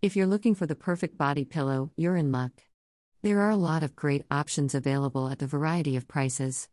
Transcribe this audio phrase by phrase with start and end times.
[0.00, 2.52] If you're looking for the perfect body pillow, you're in luck.
[3.22, 6.68] There are a lot of great options available at a variety of prices.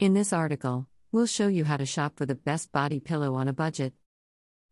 [0.00, 3.46] In this article, we'll show you how to shop for the best body pillow on
[3.46, 3.94] a budget.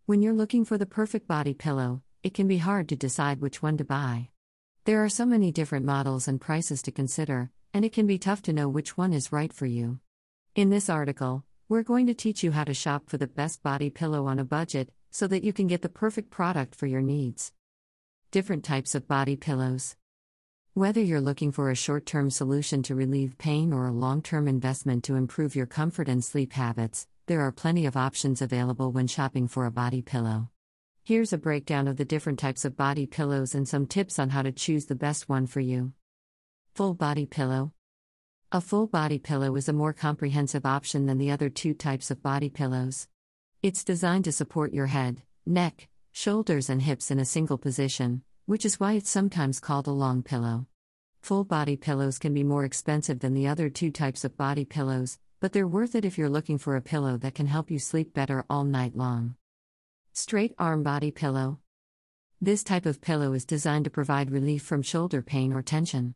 [0.04, 3.62] When you're looking for the perfect body pillow, it can be hard to decide which
[3.62, 4.30] one to buy.
[4.84, 8.43] There are so many different models and prices to consider, and it can be tough
[8.43, 10.00] to know which one is right for you.
[10.57, 13.91] In this article, we're going to teach you how to shop for the best body
[13.91, 17.53] pillow on a budget so that you can get the perfect product for your needs.
[18.32, 19.95] Different types of body pillows.
[20.73, 24.48] Whether you're looking for a short term solution to relieve pain or a long term
[24.48, 29.06] investment to improve your comfort and sleep habits, there are plenty of options available when
[29.06, 30.48] shopping for a body pillow.
[31.04, 34.40] Here's a breakdown of the different types of body pillows and some tips on how
[34.40, 35.92] to choose the best one for you.
[36.74, 37.74] Full body pillow.
[38.51, 42.23] A full body pillow is a more comprehensive option than the other two types of
[42.23, 43.09] body pillows.
[43.62, 48.65] It's designed to support your head, neck, shoulders, and hips in a single position, which
[48.65, 50.66] is why it's sometimes called a long pillow.
[51.23, 55.19] Full body pillows can be more expensive than the other two types of body pillows,
[55.41, 58.13] but they're worth it if you're looking for a pillow that can help you sleep
[58.13, 59.37] better all night long.
[60.13, 61.59] Straight arm body pillow.
[62.41, 66.15] This type of pillow is designed to provide relief from shoulder pain or tension.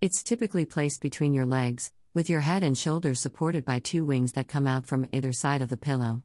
[0.00, 4.32] It's typically placed between your legs, with your head and shoulders supported by two wings
[4.32, 6.22] that come out from either side of the pillow.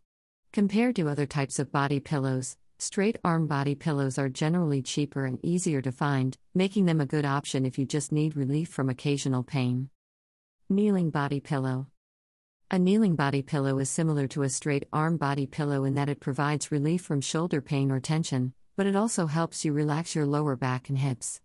[0.54, 5.38] Compared to other types of body pillows, Straight arm body pillows are generally cheaper and
[5.44, 9.44] easier to find, making them a good option if you just need relief from occasional
[9.44, 9.90] pain.
[10.70, 11.88] Kneeling body pillow.
[12.72, 16.22] A kneeling body pillow is similar to a straight arm body pillow in that it
[16.22, 20.56] provides relief from shoulder pain or tension, but it also helps you relax your lower
[20.56, 21.42] back and hips.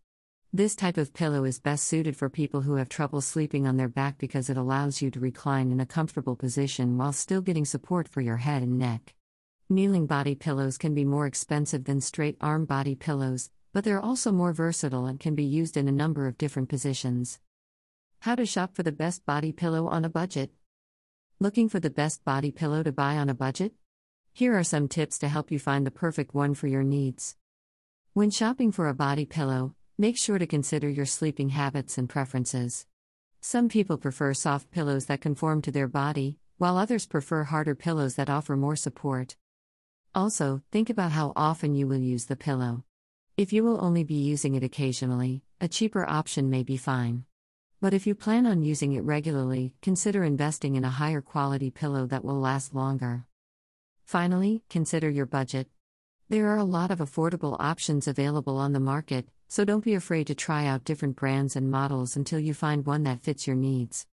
[0.52, 3.88] This type of pillow is best suited for people who have trouble sleeping on their
[3.88, 8.06] back because it allows you to recline in a comfortable position while still getting support
[8.06, 9.14] for your head and neck.
[9.70, 14.30] Kneeling body pillows can be more expensive than straight arm body pillows, but they're also
[14.30, 17.40] more versatile and can be used in a number of different positions.
[18.20, 20.52] How to shop for the best body pillow on a budget.
[21.40, 23.72] Looking for the best body pillow to buy on a budget?
[24.34, 27.36] Here are some tips to help you find the perfect one for your needs.
[28.12, 32.84] When shopping for a body pillow, make sure to consider your sleeping habits and preferences.
[33.40, 38.16] Some people prefer soft pillows that conform to their body, while others prefer harder pillows
[38.16, 39.36] that offer more support.
[40.14, 42.84] Also, think about how often you will use the pillow.
[43.36, 47.24] If you will only be using it occasionally, a cheaper option may be fine.
[47.80, 52.06] But if you plan on using it regularly, consider investing in a higher quality pillow
[52.06, 53.26] that will last longer.
[54.04, 55.66] Finally, consider your budget.
[56.28, 60.28] There are a lot of affordable options available on the market, so don't be afraid
[60.28, 64.06] to try out different brands and models until you find one that fits your needs.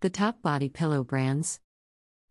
[0.00, 1.58] The top body pillow brands.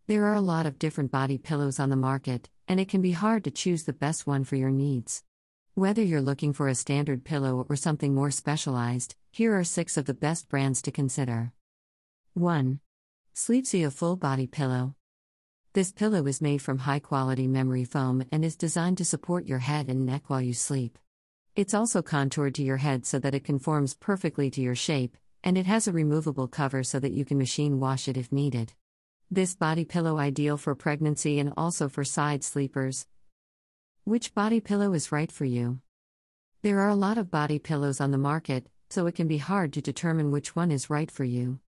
[0.05, 3.11] There are a lot of different body pillows on the market, and it can be
[3.11, 5.25] hard to choose the best one for your needs.
[5.73, 10.05] Whether you're looking for a standard pillow or something more specialized, here are six of
[10.05, 11.51] the best brands to consider.
[12.33, 12.79] 1.
[13.35, 14.95] Sleepsia Full Body Pillow.
[15.73, 19.59] This pillow is made from high quality memory foam and is designed to support your
[19.59, 20.97] head and neck while you sleep.
[21.57, 25.57] It's also contoured to your head so that it conforms perfectly to your shape, and
[25.57, 28.71] it has a removable cover so that you can machine wash it if needed.
[29.33, 33.07] This body pillow ideal for pregnancy and also for side sleepers.
[34.03, 35.79] Which body pillow is right for you?
[36.63, 39.71] There are a lot of body pillows on the market, so it can be hard
[39.71, 41.59] to determine which one is right for you.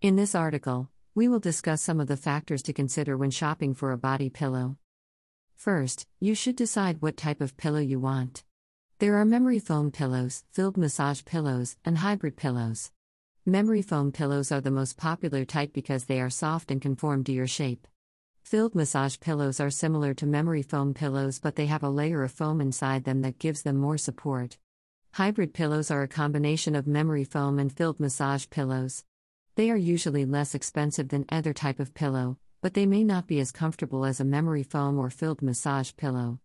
[0.00, 3.90] In this article, we will discuss some of the factors to consider when shopping for
[3.90, 4.76] a body pillow.
[5.56, 8.44] First, you should decide what type of pillow you want.
[9.00, 12.92] There are memory foam pillows, filled massage pillows, and hybrid pillows.
[13.48, 17.32] Memory foam pillows are the most popular type because they are soft and conform to
[17.32, 17.86] your shape.
[18.42, 22.30] Filled massage pillows are similar to memory foam pillows but they have a layer of
[22.30, 24.58] foam inside them that gives them more support.
[25.12, 29.06] Hybrid pillows are a combination of memory foam and filled massage pillows.
[29.54, 33.40] They are usually less expensive than either type of pillow, but they may not be
[33.40, 36.38] as comfortable as a memory foam or filled massage pillow.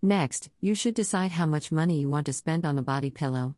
[0.00, 3.56] Next, you should decide how much money you want to spend on a body pillow.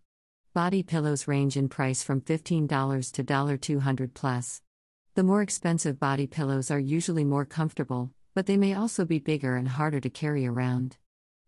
[0.55, 2.69] Body pillows range in price from $15
[3.13, 4.61] to $200 plus.
[5.15, 9.57] The more expensive body pillows are usually more comfortable, but they may also be bigger
[9.57, 10.99] and harder to carry around.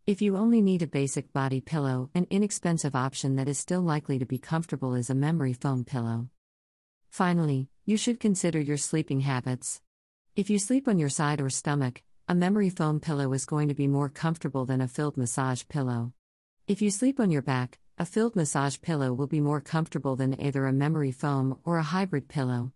[0.07, 4.19] If you only need a basic body pillow, an inexpensive option that is still likely
[4.19, 6.31] to be comfortable is a memory foam pillow.
[7.11, 9.83] Finally, you should consider your sleeping habits.
[10.35, 13.75] If you sleep on your side or stomach, a memory foam pillow is going to
[13.75, 16.15] be more comfortable than a filled massage pillow.
[16.67, 20.41] If you sleep on your back, a filled massage pillow will be more comfortable than
[20.41, 22.73] either a memory foam or a hybrid pillow.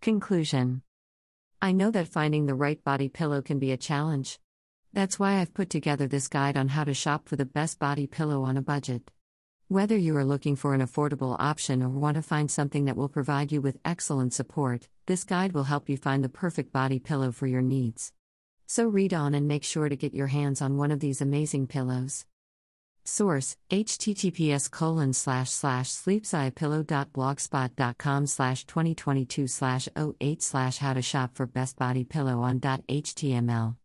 [0.00, 0.82] Conclusion
[1.60, 4.40] I know that finding the right body pillow can be a challenge.
[4.92, 8.08] That's why I've put together this guide on how to shop for the best body
[8.08, 9.12] pillow on a budget.
[9.68, 13.08] Whether you are looking for an affordable option or want to find something that will
[13.08, 17.30] provide you with excellent support, this guide will help you find the perfect body pillow
[17.30, 18.12] for your needs.
[18.66, 21.68] So read on and make sure to get your hands on one of these amazing
[21.68, 22.26] pillows.
[23.04, 31.46] Source https colon slash slash sleepsiapillow.blogspot.com slash 2022 slash 08 slash how to shop for
[31.46, 33.76] best body pillow on .html